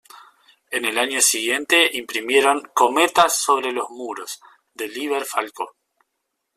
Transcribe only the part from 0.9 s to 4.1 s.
año siguiente imprimieron "Cometas sobre los